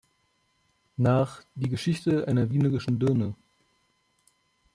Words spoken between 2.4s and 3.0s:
Wienerischen